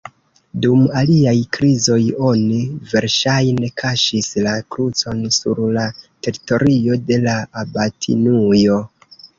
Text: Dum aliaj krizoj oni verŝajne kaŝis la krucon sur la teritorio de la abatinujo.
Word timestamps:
Dum 0.61 0.79
aliaj 1.01 1.33
krizoj 1.57 1.97
oni 2.31 2.57
verŝajne 2.93 3.71
kaŝis 3.83 4.33
la 4.49 4.57
krucon 4.77 5.23
sur 5.41 5.65
la 5.77 5.87
teritorio 6.01 7.01
de 7.13 7.25
la 7.29 7.41
abatinujo. 7.65 8.83